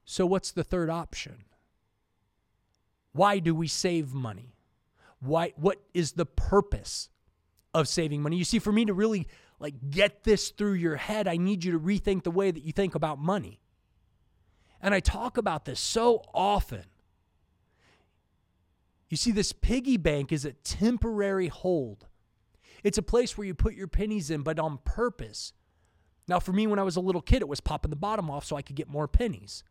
So, 0.05 0.25
what's 0.25 0.51
the 0.51 0.63
third 0.63 0.89
option? 0.89 1.45
Why 3.13 3.39
do 3.39 3.53
we 3.55 3.67
save 3.67 4.13
money? 4.13 4.55
Why 5.19 5.53
what 5.55 5.81
is 5.93 6.13
the 6.13 6.25
purpose 6.25 7.09
of 7.73 7.87
saving 7.87 8.21
money? 8.21 8.37
You 8.37 8.43
see 8.43 8.59
for 8.59 8.71
me 8.71 8.85
to 8.85 8.93
really 8.93 9.27
like 9.59 9.75
get 9.89 10.23
this 10.23 10.49
through 10.49 10.73
your 10.73 10.95
head, 10.95 11.27
I 11.27 11.37
need 11.37 11.63
you 11.63 11.73
to 11.73 11.79
rethink 11.79 12.23
the 12.23 12.31
way 12.31 12.51
that 12.51 12.63
you 12.63 12.71
think 12.71 12.95
about 12.95 13.19
money. 13.19 13.61
And 14.81 14.93
I 14.93 14.99
talk 14.99 15.37
about 15.37 15.65
this 15.65 15.79
so 15.79 16.23
often. 16.33 16.85
You 19.11 19.17
see 19.17 19.31
this 19.31 19.51
piggy 19.51 19.97
bank 19.97 20.31
is 20.31 20.45
a 20.45 20.53
temporary 20.53 21.49
hold. 21.49 22.07
It's 22.81 22.97
a 22.97 23.03
place 23.03 23.37
where 23.37 23.45
you 23.45 23.53
put 23.53 23.73
your 23.73 23.87
pennies 23.87 24.31
in 24.31 24.41
but 24.41 24.57
on 24.57 24.79
purpose. 24.85 25.51
Now 26.29 26.39
for 26.39 26.53
me 26.53 26.65
when 26.65 26.79
I 26.79 26.83
was 26.83 26.95
a 26.95 27.01
little 27.01 27.21
kid 27.21 27.41
it 27.41 27.49
was 27.49 27.59
popping 27.59 27.89
the 27.89 27.97
bottom 27.97 28.31
off 28.31 28.45
so 28.45 28.55
I 28.55 28.61
could 28.61 28.77
get 28.77 28.87
more 28.87 29.09
pennies 29.09 29.65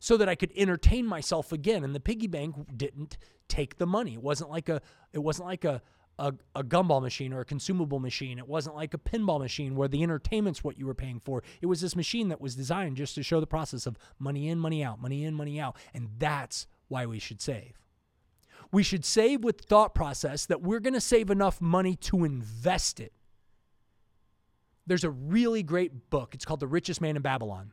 so 0.00 0.16
that 0.16 0.30
I 0.30 0.34
could 0.34 0.50
entertain 0.56 1.06
myself 1.06 1.52
again. 1.52 1.84
And 1.84 1.94
the 1.94 2.00
piggy 2.00 2.26
bank 2.26 2.56
didn't 2.74 3.18
take 3.48 3.76
the 3.76 3.86
money. 3.86 4.14
It 4.14 4.22
wasn't 4.22 4.48
like 4.48 4.70
a 4.70 4.80
it 5.12 5.18
wasn't 5.18 5.48
like 5.48 5.66
a 5.66 5.82
a, 6.18 6.32
a 6.54 6.64
gumball 6.64 7.02
machine 7.02 7.34
or 7.34 7.40
a 7.40 7.44
consumable 7.44 7.98
machine. 7.98 8.38
It 8.38 8.48
wasn't 8.48 8.76
like 8.76 8.94
a 8.94 8.98
pinball 8.98 9.38
machine 9.38 9.76
where 9.76 9.88
the 9.88 10.02
entertainment's 10.02 10.64
what 10.64 10.78
you 10.78 10.86
were 10.86 10.94
paying 10.94 11.20
for. 11.20 11.42
It 11.60 11.66
was 11.66 11.82
this 11.82 11.94
machine 11.94 12.30
that 12.30 12.40
was 12.40 12.54
designed 12.54 12.96
just 12.96 13.14
to 13.16 13.22
show 13.22 13.40
the 13.40 13.46
process 13.46 13.84
of 13.84 13.98
money 14.18 14.48
in, 14.48 14.58
money 14.58 14.82
out, 14.82 15.02
money 15.02 15.24
in, 15.24 15.34
money 15.34 15.60
out. 15.60 15.76
And 15.92 16.08
that's 16.16 16.66
why 16.88 17.04
we 17.04 17.18
should 17.18 17.42
save. 17.42 17.78
We 18.72 18.82
should 18.82 19.04
save 19.04 19.44
with 19.44 19.60
thought 19.60 19.94
process 19.94 20.46
that 20.46 20.62
we're 20.62 20.80
going 20.80 20.94
to 20.94 21.00
save 21.00 21.30
enough 21.30 21.60
money 21.60 21.96
to 21.96 22.24
invest 22.24 23.00
it. 23.00 23.12
There's 24.86 25.04
a 25.04 25.10
really 25.10 25.62
great 25.62 26.10
book. 26.10 26.34
It's 26.34 26.44
called 26.44 26.60
The 26.60 26.66
Richest 26.66 27.00
Man 27.00 27.16
in 27.16 27.22
Babylon. 27.22 27.72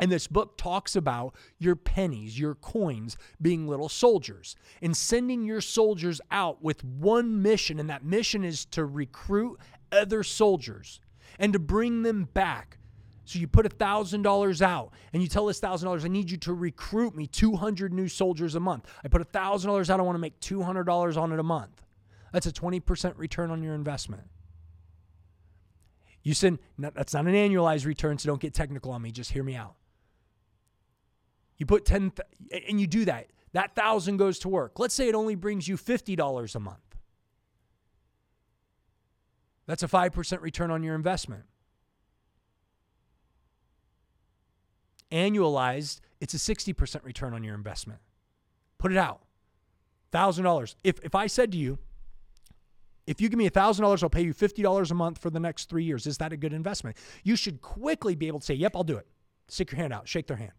And 0.00 0.12
this 0.12 0.28
book 0.28 0.56
talks 0.56 0.94
about 0.94 1.34
your 1.58 1.74
pennies, 1.74 2.38
your 2.38 2.54
coins 2.54 3.16
being 3.42 3.66
little 3.66 3.88
soldiers 3.88 4.54
and 4.80 4.96
sending 4.96 5.44
your 5.44 5.60
soldiers 5.60 6.20
out 6.30 6.62
with 6.62 6.84
one 6.84 7.42
mission. 7.42 7.80
And 7.80 7.90
that 7.90 8.04
mission 8.04 8.44
is 8.44 8.64
to 8.66 8.84
recruit 8.84 9.58
other 9.90 10.22
soldiers 10.22 11.00
and 11.38 11.52
to 11.52 11.58
bring 11.58 12.02
them 12.02 12.28
back. 12.32 12.78
So 13.28 13.38
you 13.38 13.46
put 13.46 13.66
$1,000 13.66 14.62
out 14.62 14.90
and 15.12 15.22
you 15.22 15.28
tell 15.28 15.44
this 15.44 15.60
$1,000, 15.60 16.02
I 16.02 16.08
need 16.08 16.30
you 16.30 16.38
to 16.38 16.54
recruit 16.54 17.14
me 17.14 17.26
200 17.26 17.92
new 17.92 18.08
soldiers 18.08 18.54
a 18.54 18.60
month. 18.60 18.86
I 19.04 19.08
put 19.08 19.20
$1,000 19.20 19.90
out, 19.90 20.00
I 20.00 20.02
want 20.02 20.14
to 20.14 20.20
make 20.20 20.40
$200 20.40 21.16
on 21.18 21.32
it 21.32 21.38
a 21.38 21.42
month. 21.42 21.82
That's 22.32 22.46
a 22.46 22.52
20% 22.52 23.18
return 23.18 23.50
on 23.50 23.62
your 23.62 23.74
investment. 23.74 24.22
You 26.22 26.32
send, 26.32 26.58
that's 26.78 27.12
not 27.12 27.26
an 27.26 27.34
annualized 27.34 27.84
return, 27.84 28.16
so 28.16 28.28
don't 28.28 28.40
get 28.40 28.54
technical 28.54 28.92
on 28.92 29.02
me. 29.02 29.10
Just 29.10 29.32
hear 29.32 29.42
me 29.42 29.56
out. 29.56 29.74
You 31.58 31.66
put 31.66 31.84
10 31.84 32.12
and 32.66 32.80
you 32.80 32.86
do 32.86 33.04
that. 33.04 33.26
That 33.52 33.76
1000 33.76 34.16
goes 34.16 34.38
to 34.38 34.48
work. 34.48 34.78
Let's 34.78 34.94
say 34.94 35.06
it 35.06 35.14
only 35.14 35.34
brings 35.34 35.68
you 35.68 35.76
$50 35.76 36.54
a 36.54 36.60
month. 36.60 36.78
That's 39.66 39.82
a 39.82 39.88
5% 39.88 40.40
return 40.40 40.70
on 40.70 40.82
your 40.82 40.94
investment. 40.94 41.44
Annualized, 45.10 46.00
it's 46.20 46.34
a 46.34 46.38
60% 46.38 47.04
return 47.04 47.34
on 47.34 47.42
your 47.44 47.54
investment. 47.54 48.00
Put 48.78 48.92
it 48.92 48.98
out. 48.98 49.22
$1,000. 50.12 50.74
If, 50.84 51.00
if 51.02 51.14
I 51.14 51.26
said 51.26 51.52
to 51.52 51.58
you, 51.58 51.78
if 53.06 53.20
you 53.20 53.28
give 53.28 53.38
me 53.38 53.48
$1,000, 53.48 54.02
I'll 54.02 54.10
pay 54.10 54.22
you 54.22 54.34
$50 54.34 54.90
a 54.90 54.94
month 54.94 55.18
for 55.18 55.30
the 55.30 55.40
next 55.40 55.70
three 55.70 55.84
years, 55.84 56.06
is 56.06 56.18
that 56.18 56.32
a 56.32 56.36
good 56.36 56.52
investment? 56.52 56.96
You 57.24 57.36
should 57.36 57.62
quickly 57.62 58.14
be 58.14 58.26
able 58.26 58.40
to 58.40 58.44
say, 58.44 58.54
Yep, 58.54 58.76
I'll 58.76 58.84
do 58.84 58.96
it. 58.96 59.06
Stick 59.48 59.72
your 59.72 59.80
hand 59.80 59.92
out, 59.92 60.06
shake 60.06 60.26
their 60.26 60.36
hand. 60.36 60.52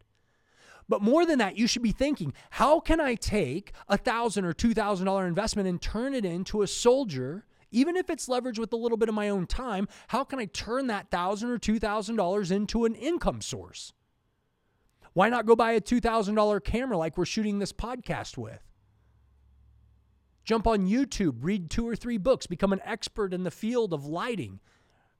But 0.87 1.03
more 1.03 1.27
than 1.27 1.37
that, 1.37 1.55
you 1.55 1.67
should 1.67 1.83
be 1.83 1.91
thinking, 1.91 2.33
how 2.49 2.79
can 2.79 2.99
I 2.99 3.13
take 3.13 3.73
a 3.87 3.97
thousand 3.97 4.45
or 4.45 4.53
two 4.53 4.73
thousand 4.73 5.05
dollar 5.05 5.27
investment 5.27 5.67
and 5.67 5.79
turn 5.79 6.15
it 6.15 6.25
into 6.25 6.63
a 6.63 6.67
soldier? 6.67 7.45
Even 7.71 7.95
if 7.95 8.09
it's 8.09 8.27
leveraged 8.27 8.57
with 8.57 8.73
a 8.73 8.75
little 8.75 8.97
bit 8.97 9.09
of 9.09 9.13
my 9.13 9.29
own 9.29 9.45
time, 9.45 9.87
how 10.07 10.23
can 10.23 10.39
I 10.39 10.45
turn 10.45 10.87
that 10.87 11.11
thousand 11.11 11.51
or 11.51 11.59
two 11.59 11.77
thousand 11.77 12.15
dollars 12.15 12.49
into 12.49 12.85
an 12.85 12.95
income 12.95 13.41
source? 13.41 13.93
Why 15.13 15.29
not 15.29 15.45
go 15.45 15.55
buy 15.55 15.71
a 15.71 15.81
two 15.81 15.99
thousand 15.99 16.35
dollar 16.35 16.59
camera 16.59 16.97
like 16.97 17.17
we're 17.17 17.25
shooting 17.25 17.59
this 17.59 17.73
podcast 17.73 18.37
with? 18.37 18.61
Jump 20.43 20.65
on 20.65 20.87
YouTube, 20.87 21.35
read 21.41 21.69
two 21.69 21.87
or 21.87 21.95
three 21.95 22.17
books, 22.17 22.47
become 22.47 22.73
an 22.73 22.81
expert 22.83 23.33
in 23.33 23.43
the 23.43 23.51
field 23.51 23.93
of 23.93 24.05
lighting. 24.05 24.59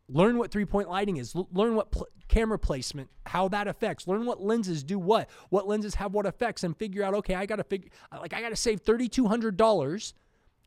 Learn 0.08 0.38
what 0.40 0.52
three 0.52 0.66
point 0.66 0.90
lighting 0.90 1.18
is. 1.18 1.36
L- 1.36 1.48
learn 1.54 1.76
what 1.76 1.92
pl- 1.92 2.08
camera 2.28 2.58
placement, 2.58 3.10
how 3.28 3.48
that 3.50 3.68
affects. 3.68 4.08
Learn 4.08 4.26
what 4.26 4.42
lenses 4.42 4.84
do 4.84 4.98
what. 4.98 5.30
What 5.50 5.68
lenses 5.68 5.96
have 5.96 6.14
what 6.14 6.26
effects, 6.26 6.64
and 6.64 6.76
figure 6.76 7.04
out. 7.04 7.14
Okay, 7.14 7.36
I 7.36 7.46
got 7.46 7.58
to 7.58 7.64
figure. 7.64 7.92
Like 8.12 8.34
I 8.34 8.42
got 8.42 8.50
to 8.50 8.56
save 8.56 8.82
thirty 8.82 9.08
two 9.08 9.28
hundred 9.28 9.56
dollars, 9.56 10.16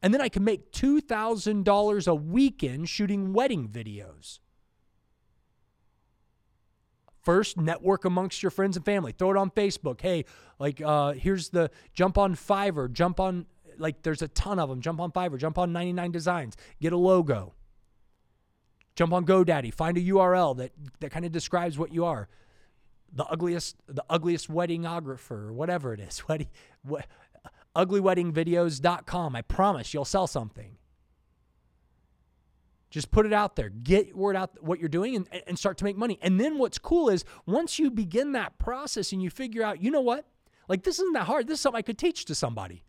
and 0.01 0.15
then 0.15 0.21
I 0.21 0.29
can 0.29 0.45
make 0.45 0.71
two 0.71 1.01
thousand 1.01 1.65
dollars 1.65 2.07
a 2.07 2.15
weekend 2.15 2.89
shooting 2.89 3.33
wedding 3.33 3.69
videos. 3.69 4.39
First, 7.23 7.57
network 7.57 8.05
amongst 8.05 8.43
your 8.43 8.51
friends 8.51 8.77
and 8.77 8.85
family. 8.85 9.13
Throw 9.13 9.31
it 9.31 9.37
on 9.37 9.51
Facebook. 9.51 10.01
Hey, 10.01 10.25
like 10.59 10.81
uh, 10.81 11.13
here's 11.13 11.51
the 11.51 11.71
jump 11.95 12.19
on 12.19 12.35
Fiverr. 12.35 12.93
Jump 12.93 13.21
on 13.21 13.47
like 13.79 14.03
there's 14.03 14.23
a 14.23 14.29
ton 14.29 14.59
of 14.59 14.69
them. 14.69 14.81
Jump 14.81 15.01
on 15.01 15.13
Fiverr. 15.13 15.39
Jump 15.39 15.59
on 15.59 15.73
99 15.73 16.11
Designs. 16.13 16.57
Get 16.81 16.93
a 16.93 16.97
logo 16.97 17.55
Jump 18.95 19.13
on 19.13 19.25
GoDaddy, 19.25 19.73
find 19.73 19.97
a 19.97 20.01
URL 20.01 20.57
that, 20.59 20.73
that 21.01 21.11
kind 21.11 21.25
of 21.25 21.33
describes 21.33 21.79
what 21.79 21.93
you 21.93 22.05
are. 22.05 22.29
The 23.15 23.25
ugliest, 23.25 23.77
the 23.87 24.05
ugliest 24.09 24.51
weddingographer, 24.51 25.31
or 25.31 25.53
whatever 25.53 25.93
it 25.95 26.01
is. 26.01 26.23
Wedding, 26.29 26.49
what, 26.83 27.07
uglyweddingvideos.com. 27.77 29.37
I 29.37 29.43
promise 29.43 29.95
you'll 29.95 30.05
sell 30.05 30.27
something. 30.27 30.77
Just 32.93 33.11
put 33.11 33.27
it 33.27 33.33
out 33.33 33.57
there. 33.57 33.71
Get 33.71 34.17
word 34.17 34.37
out 34.37 34.63
what 34.63 34.79
you're 34.79 34.89
doing 34.89 35.17
and, 35.17 35.29
and 35.47 35.59
start 35.59 35.79
to 35.79 35.85
make 35.85 35.97
money. 35.97 36.19
And 36.23 36.39
then 36.39 36.59
what's 36.59 36.79
cool 36.79 37.09
is 37.09 37.25
once 37.47 37.79
you 37.79 37.91
begin 37.91 38.33
that 38.33 38.59
process 38.59 39.13
and 39.13 39.23
you 39.23 39.31
figure 39.31 39.65
out, 39.65 39.83
you 39.83 39.91
know 39.91 40.01
what? 40.01 40.27
Like 40.69 40.85
this 40.85 41.01
isn't 41.01 41.15
that 41.15 41.25
hard. 41.25 41.49
This 41.49 41.55
is 41.55 41.61
something 41.63 41.79
I 41.79 41.83
could 41.83 41.99
teach 41.99 42.27
to 42.27 42.35
somebody 42.35 42.85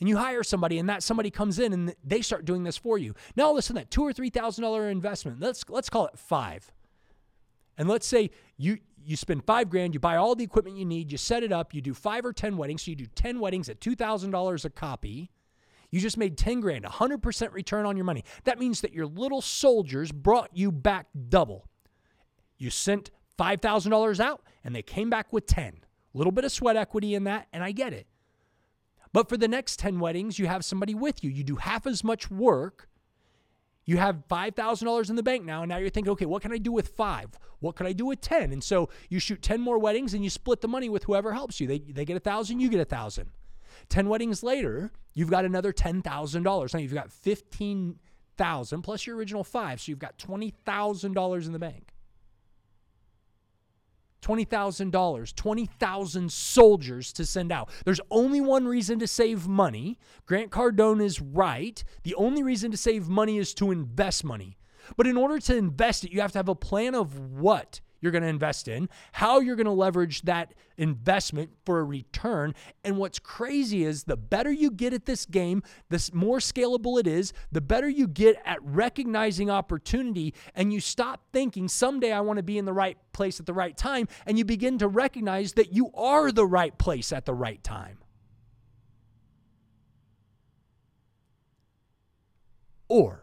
and 0.00 0.08
you 0.08 0.16
hire 0.16 0.42
somebody 0.42 0.78
and 0.78 0.88
that 0.88 1.02
somebody 1.02 1.30
comes 1.30 1.58
in 1.58 1.72
and 1.72 1.94
they 2.02 2.22
start 2.22 2.44
doing 2.44 2.64
this 2.64 2.76
for 2.76 2.98
you. 2.98 3.14
Now 3.36 3.52
listen, 3.52 3.76
that 3.76 3.90
two 3.90 4.02
or 4.02 4.12
three 4.12 4.30
thousand 4.30 4.62
dollar 4.62 4.88
investment, 4.88 5.40
let's 5.40 5.64
let's 5.68 5.90
call 5.90 6.06
it 6.06 6.18
five. 6.18 6.72
And 7.76 7.88
let's 7.88 8.06
say 8.06 8.30
you 8.56 8.78
you 9.04 9.16
spend 9.16 9.44
five 9.44 9.70
grand, 9.70 9.94
you 9.94 10.00
buy 10.00 10.16
all 10.16 10.34
the 10.34 10.44
equipment 10.44 10.76
you 10.76 10.84
need, 10.84 11.12
you 11.12 11.18
set 11.18 11.42
it 11.42 11.52
up, 11.52 11.74
you 11.74 11.80
do 11.80 11.94
five 11.94 12.24
or 12.24 12.32
ten 12.32 12.56
weddings, 12.56 12.82
so 12.82 12.90
you 12.90 12.96
do 12.96 13.06
ten 13.06 13.40
weddings 13.40 13.68
at 13.68 13.80
two 13.80 13.94
thousand 13.94 14.30
dollars 14.30 14.64
a 14.64 14.70
copy. 14.70 15.30
You 15.90 16.00
just 16.00 16.16
made 16.16 16.38
10 16.38 16.60
grand, 16.60 16.84
100% 16.84 17.52
return 17.52 17.84
on 17.84 17.96
your 17.96 18.04
money. 18.04 18.24
That 18.44 18.58
means 18.58 18.80
that 18.80 18.92
your 18.92 19.06
little 19.06 19.42
soldiers 19.42 20.12
brought 20.12 20.50
you 20.52 20.70
back 20.70 21.06
double. 21.28 21.66
You 22.58 22.70
sent 22.70 23.10
$5,000 23.38 24.20
out 24.20 24.42
and 24.62 24.74
they 24.74 24.82
came 24.82 25.10
back 25.10 25.32
with 25.32 25.46
10. 25.46 25.80
A 26.14 26.18
little 26.18 26.32
bit 26.32 26.44
of 26.44 26.52
sweat 26.52 26.76
equity 26.76 27.14
in 27.14 27.24
that, 27.24 27.46
and 27.52 27.62
I 27.62 27.72
get 27.72 27.92
it. 27.92 28.06
But 29.12 29.28
for 29.28 29.36
the 29.36 29.48
next 29.48 29.78
10 29.78 29.98
weddings, 29.98 30.38
you 30.38 30.46
have 30.46 30.64
somebody 30.64 30.94
with 30.94 31.24
you. 31.24 31.30
You 31.30 31.44
do 31.44 31.56
half 31.56 31.86
as 31.86 32.04
much 32.04 32.30
work. 32.30 32.88
You 33.84 33.96
have 33.96 34.24
$5,000 34.28 35.10
in 35.10 35.16
the 35.16 35.22
bank 35.22 35.44
now, 35.44 35.62
and 35.62 35.68
now 35.68 35.78
you're 35.78 35.90
thinking, 35.90 36.12
okay, 36.12 36.26
what 36.26 36.42
can 36.42 36.52
I 36.52 36.58
do 36.58 36.70
with 36.70 36.88
five? 36.88 37.30
What 37.60 37.76
can 37.76 37.86
I 37.86 37.92
do 37.92 38.06
with 38.06 38.20
10? 38.20 38.52
And 38.52 38.62
so 38.62 38.88
you 39.08 39.18
shoot 39.18 39.42
10 39.42 39.60
more 39.60 39.78
weddings 39.78 40.14
and 40.14 40.22
you 40.22 40.30
split 40.30 40.60
the 40.60 40.68
money 40.68 40.88
with 40.88 41.04
whoever 41.04 41.32
helps 41.32 41.60
you. 41.60 41.66
They, 41.66 41.78
they 41.78 42.04
get 42.04 42.14
a 42.14 42.22
1000 42.28 42.60
you 42.60 42.68
get 42.68 42.76
a 42.76 42.80
1000 42.80 43.30
10 43.88 44.08
weddings 44.08 44.42
later, 44.42 44.92
you've 45.14 45.30
got 45.30 45.44
another 45.44 45.72
$10,000. 45.72 46.74
Now 46.74 46.80
you've 46.80 46.94
got 46.94 47.12
15000 47.12 48.82
plus 48.82 49.06
your 49.06 49.16
original 49.16 49.44
five, 49.44 49.80
so 49.80 49.90
you've 49.90 49.98
got 49.98 50.18
$20,000 50.18 51.46
in 51.46 51.52
the 51.52 51.58
bank. 51.58 51.92
$20,000, 54.22 55.34
20,000 55.34 56.32
soldiers 56.32 57.12
to 57.14 57.24
send 57.24 57.50
out. 57.50 57.70
There's 57.84 58.00
only 58.10 58.40
one 58.40 58.66
reason 58.66 58.98
to 58.98 59.06
save 59.06 59.48
money. 59.48 59.98
Grant 60.26 60.50
Cardone 60.50 61.02
is 61.02 61.20
right. 61.20 61.82
The 62.02 62.14
only 62.14 62.42
reason 62.42 62.70
to 62.70 62.76
save 62.76 63.08
money 63.08 63.38
is 63.38 63.54
to 63.54 63.70
invest 63.70 64.24
money. 64.24 64.58
But 64.96 65.06
in 65.06 65.16
order 65.16 65.38
to 65.38 65.56
invest 65.56 66.04
it, 66.04 66.12
you 66.12 66.20
have 66.20 66.32
to 66.32 66.38
have 66.38 66.48
a 66.48 66.54
plan 66.54 66.94
of 66.94 67.18
what 67.18 67.80
you're 68.00 68.12
going 68.12 68.22
to 68.22 68.28
invest 68.28 68.68
in, 68.68 68.88
how 69.12 69.40
you're 69.40 69.56
going 69.56 69.66
to 69.66 69.72
leverage 69.72 70.22
that 70.22 70.54
investment 70.78 71.50
for 71.64 71.80
a 71.80 71.84
return. 71.84 72.54
And 72.84 72.96
what's 72.96 73.18
crazy 73.18 73.84
is 73.84 74.04
the 74.04 74.16
better 74.16 74.50
you 74.50 74.70
get 74.70 74.92
at 74.92 75.06
this 75.06 75.26
game, 75.26 75.62
the 75.88 76.10
more 76.12 76.38
scalable 76.38 76.98
it 76.98 77.06
is, 77.06 77.32
the 77.52 77.60
better 77.60 77.88
you 77.88 78.06
get 78.06 78.40
at 78.44 78.58
recognizing 78.62 79.50
opportunity. 79.50 80.34
And 80.54 80.72
you 80.72 80.80
stop 80.80 81.22
thinking, 81.32 81.68
someday 81.68 82.12
I 82.12 82.20
want 82.20 82.38
to 82.38 82.42
be 82.42 82.58
in 82.58 82.64
the 82.64 82.72
right 82.72 82.96
place 83.12 83.40
at 83.40 83.46
the 83.46 83.52
right 83.52 83.76
time. 83.76 84.08
And 84.26 84.38
you 84.38 84.44
begin 84.44 84.78
to 84.78 84.88
recognize 84.88 85.52
that 85.54 85.72
you 85.72 85.90
are 85.94 86.32
the 86.32 86.46
right 86.46 86.76
place 86.76 87.12
at 87.12 87.26
the 87.26 87.34
right 87.34 87.62
time. 87.62 87.98
Or 92.88 93.19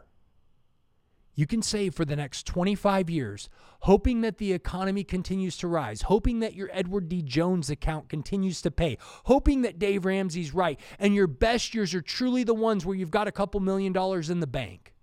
you 1.37 1.45
can 1.45 1.61
save 1.61 1.93
for 1.93 2.03
the 2.03 2.15
next 2.15 2.47
25 2.47 3.11
years, 3.11 3.47
hoping 3.81 4.21
that 4.21 4.39
the 4.39 4.51
economy 4.53 5.03
continues 5.03 5.55
to 5.57 5.67
rise, 5.67 6.01
hoping 6.01 6.39
that 6.39 6.55
your 6.55 6.67
Edward 6.73 7.07
D. 7.07 7.21
Jones 7.21 7.69
account 7.69 8.09
continues 8.09 8.59
to 8.63 8.71
pay, 8.71 8.97
hoping 9.25 9.61
that 9.61 9.77
Dave 9.77 10.03
Ramsey's 10.03 10.51
right, 10.51 10.79
and 10.97 11.13
your 11.13 11.27
best 11.27 11.75
years 11.75 11.93
are 11.93 12.01
truly 12.01 12.43
the 12.43 12.55
ones 12.55 12.87
where 12.87 12.95
you've 12.95 13.11
got 13.11 13.27
a 13.27 13.31
couple 13.31 13.59
million 13.59 13.93
dollars 13.93 14.31
in 14.31 14.39
the 14.39 14.47
bank. 14.47 14.95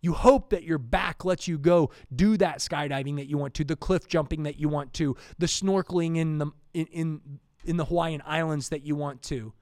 You 0.00 0.14
hope 0.14 0.48
that 0.50 0.64
your 0.64 0.78
back 0.78 1.22
lets 1.26 1.46
you 1.46 1.58
go 1.58 1.90
do 2.12 2.38
that 2.38 2.60
skydiving 2.60 3.16
that 3.16 3.26
you 3.26 3.36
want 3.36 3.52
to, 3.54 3.64
the 3.64 3.76
cliff 3.76 4.08
jumping 4.08 4.44
that 4.44 4.58
you 4.58 4.70
want 4.70 4.94
to, 4.94 5.16
the 5.38 5.46
snorkeling 5.46 6.16
in 6.16 6.38
the 6.38 6.46
in 6.72 6.86
in, 6.86 7.20
in 7.66 7.76
the 7.76 7.84
Hawaiian 7.84 8.22
Islands 8.24 8.70
that 8.70 8.86
you 8.86 8.96
want 8.96 9.20
to 9.24 9.52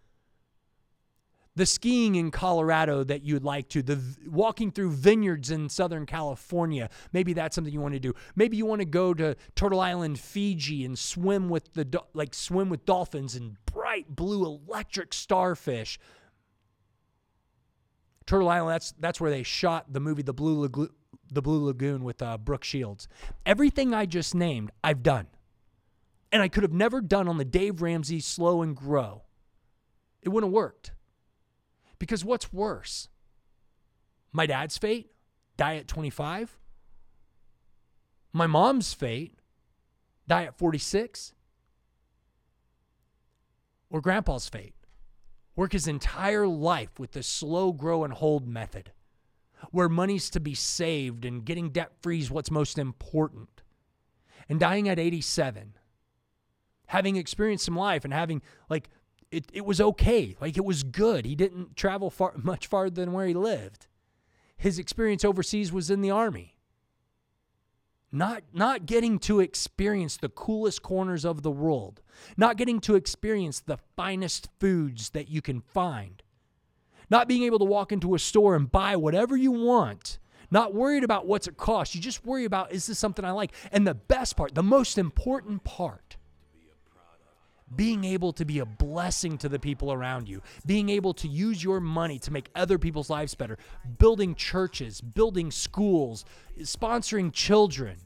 the 1.56 1.66
skiing 1.66 2.14
in 2.14 2.30
Colorado 2.30 3.02
that 3.04 3.22
you'd 3.22 3.44
like 3.44 3.68
to, 3.70 3.82
the 3.82 4.00
walking 4.26 4.70
through 4.70 4.92
vineyards 4.92 5.50
in 5.50 5.68
Southern 5.68 6.06
California. 6.06 6.88
Maybe 7.12 7.32
that's 7.32 7.54
something 7.54 7.72
you 7.72 7.80
want 7.80 7.94
to 7.94 8.00
do. 8.00 8.14
Maybe 8.36 8.56
you 8.56 8.66
want 8.66 8.80
to 8.80 8.86
go 8.86 9.12
to 9.14 9.36
Turtle 9.56 9.80
Island, 9.80 10.18
Fiji 10.18 10.84
and 10.84 10.98
swim 10.98 11.48
with 11.48 11.72
the 11.74 12.02
like 12.14 12.34
swim 12.34 12.70
with 12.70 12.84
dolphins 12.84 13.34
and 13.34 13.56
bright 13.66 14.14
blue 14.14 14.44
electric 14.44 15.12
starfish. 15.12 15.98
Turtle 18.26 18.48
Island, 18.48 18.74
that's 18.74 18.92
that's 19.00 19.20
where 19.20 19.30
they 19.30 19.42
shot 19.42 19.92
the 19.92 20.00
movie 20.00 20.22
The 20.22 20.32
Blue 20.32 20.60
Lagoon, 20.60 20.90
The 21.32 21.42
Blue 21.42 21.64
Lagoon 21.64 22.04
with 22.04 22.22
uh, 22.22 22.38
Brooke 22.38 22.62
Shields. 22.62 23.08
Everything 23.44 23.92
I 23.92 24.06
just 24.06 24.36
named, 24.36 24.70
I've 24.84 25.02
done. 25.02 25.26
And 26.30 26.40
I 26.40 26.46
could 26.46 26.62
have 26.62 26.72
never 26.72 27.00
done 27.00 27.26
on 27.26 27.38
the 27.38 27.44
Dave 27.44 27.82
Ramsey 27.82 28.20
Slow 28.20 28.62
and 28.62 28.76
Grow. 28.76 29.24
It 30.22 30.28
wouldn't 30.28 30.52
have 30.52 30.54
worked. 30.54 30.92
Because 32.00 32.24
what's 32.24 32.52
worse? 32.52 33.08
My 34.32 34.46
dad's 34.46 34.76
fate, 34.76 35.12
die 35.56 35.76
at 35.76 35.86
25? 35.86 36.58
My 38.32 38.48
mom's 38.48 38.94
fate, 38.94 39.38
die 40.26 40.44
at 40.44 40.58
46? 40.58 41.34
Or 43.90 44.00
grandpa's 44.00 44.48
fate, 44.48 44.74
work 45.54 45.72
his 45.72 45.86
entire 45.86 46.46
life 46.46 46.98
with 46.98 47.12
the 47.12 47.22
slow 47.22 47.72
grow 47.72 48.02
and 48.02 48.12
hold 48.12 48.48
method, 48.48 48.92
where 49.70 49.88
money's 49.88 50.30
to 50.30 50.40
be 50.40 50.54
saved 50.54 51.24
and 51.24 51.44
getting 51.44 51.70
debt 51.70 51.92
free 52.00 52.20
is 52.20 52.30
what's 52.30 52.50
most 52.50 52.78
important, 52.78 53.62
and 54.48 54.58
dying 54.58 54.88
at 54.88 54.98
87, 54.98 55.74
having 56.86 57.16
experienced 57.16 57.64
some 57.64 57.76
life 57.76 58.04
and 58.04 58.14
having 58.14 58.42
like 58.68 58.88
it, 59.30 59.46
it 59.52 59.64
was 59.64 59.80
okay. 59.80 60.36
Like 60.40 60.56
it 60.56 60.64
was 60.64 60.82
good. 60.82 61.24
He 61.24 61.34
didn't 61.34 61.76
travel 61.76 62.10
far 62.10 62.32
much 62.42 62.66
farther 62.66 62.90
than 62.90 63.12
where 63.12 63.26
he 63.26 63.34
lived. 63.34 63.86
His 64.56 64.78
experience 64.78 65.24
overseas 65.24 65.72
was 65.72 65.90
in 65.90 66.02
the 66.02 66.10
army. 66.10 66.56
Not 68.12 68.42
not 68.52 68.86
getting 68.86 69.20
to 69.20 69.38
experience 69.38 70.16
the 70.16 70.28
coolest 70.28 70.82
corners 70.82 71.24
of 71.24 71.42
the 71.42 71.50
world. 71.50 72.02
Not 72.36 72.56
getting 72.56 72.80
to 72.80 72.96
experience 72.96 73.60
the 73.60 73.78
finest 73.96 74.48
foods 74.58 75.10
that 75.10 75.28
you 75.28 75.40
can 75.40 75.60
find. 75.60 76.22
Not 77.08 77.28
being 77.28 77.44
able 77.44 77.60
to 77.60 77.64
walk 77.64 77.92
into 77.92 78.14
a 78.14 78.18
store 78.18 78.56
and 78.56 78.70
buy 78.70 78.96
whatever 78.96 79.36
you 79.36 79.52
want. 79.52 80.18
Not 80.50 80.74
worried 80.74 81.04
about 81.04 81.26
what's 81.26 81.46
it 81.46 81.56
cost. 81.56 81.94
You 81.94 82.00
just 82.00 82.24
worry 82.26 82.44
about 82.44 82.72
is 82.72 82.86
this 82.86 82.98
something 82.98 83.24
I 83.24 83.30
like? 83.30 83.52
And 83.70 83.86
the 83.86 83.94
best 83.94 84.36
part, 84.36 84.56
the 84.56 84.62
most 84.62 84.98
important 84.98 85.62
part 85.62 86.09
being 87.74 88.04
able 88.04 88.32
to 88.32 88.44
be 88.44 88.58
a 88.58 88.66
blessing 88.66 89.38
to 89.38 89.48
the 89.48 89.58
people 89.58 89.92
around 89.92 90.28
you, 90.28 90.42
being 90.66 90.88
able 90.88 91.14
to 91.14 91.28
use 91.28 91.62
your 91.62 91.80
money 91.80 92.18
to 92.18 92.32
make 92.32 92.48
other 92.54 92.78
people's 92.78 93.10
lives 93.10 93.34
better, 93.34 93.58
building 93.98 94.34
churches, 94.34 95.00
building 95.00 95.50
schools, 95.50 96.24
sponsoring 96.60 97.32
children, 97.32 97.96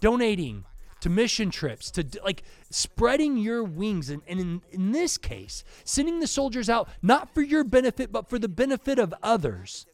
donating 0.00 0.64
to 1.00 1.08
mission 1.08 1.50
trips, 1.50 1.90
to 1.90 2.04
like 2.24 2.42
spreading 2.70 3.38
your 3.38 3.64
wings. 3.64 4.10
And, 4.10 4.22
and 4.26 4.40
in, 4.40 4.62
in 4.70 4.92
this 4.92 5.16
case, 5.16 5.64
sending 5.84 6.20
the 6.20 6.26
soldiers 6.26 6.68
out 6.68 6.88
not 7.00 7.32
for 7.32 7.42
your 7.42 7.64
benefit, 7.64 8.12
but 8.12 8.28
for 8.28 8.38
the 8.38 8.48
benefit 8.48 8.98
of 8.98 9.14
others. 9.22 9.86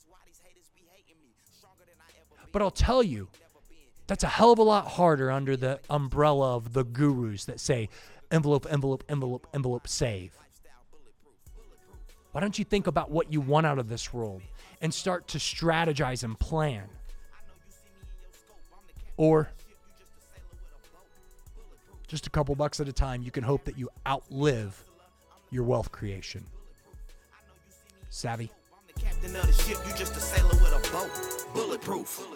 But 2.50 2.62
I'll 2.62 2.70
tell 2.70 3.02
you, 3.02 3.28
that's 4.06 4.24
a 4.24 4.28
hell 4.28 4.52
of 4.52 4.58
a 4.58 4.62
lot 4.62 4.86
harder 4.86 5.30
under 5.30 5.56
the 5.56 5.80
umbrella 5.90 6.56
of 6.56 6.72
the 6.72 6.84
gurus 6.84 7.44
that 7.46 7.60
say, 7.60 7.88
envelope, 8.30 8.66
envelope, 8.70 9.04
envelope, 9.08 9.46
envelope, 9.54 9.88
save. 9.88 10.36
Why 12.32 12.40
don't 12.40 12.58
you 12.58 12.64
think 12.64 12.86
about 12.86 13.10
what 13.10 13.32
you 13.32 13.40
want 13.40 13.66
out 13.66 13.78
of 13.78 13.88
this 13.88 14.12
world 14.12 14.42
and 14.82 14.92
start 14.92 15.26
to 15.28 15.38
strategize 15.38 16.22
and 16.22 16.38
plan? 16.38 16.84
Or 19.16 19.48
just 22.06 22.26
a 22.26 22.30
couple 22.30 22.54
bucks 22.54 22.78
at 22.80 22.88
a 22.88 22.92
time, 22.92 23.22
you 23.22 23.30
can 23.30 23.42
hope 23.42 23.64
that 23.64 23.78
you 23.78 23.88
outlive 24.06 24.82
your 25.50 25.64
wealth 25.64 25.90
creation. 25.90 26.44
Savvy? 28.10 28.50
Captain 29.00 29.36
of 29.36 29.46
the 29.46 29.52
ship, 29.52 29.78
you 29.86 29.94
just 29.94 30.16
a 30.16 30.20
sailor 30.20 30.48
with 30.48 30.88
a 30.88 30.92
boat. 30.92 31.54
Bulletproof. 31.54 32.26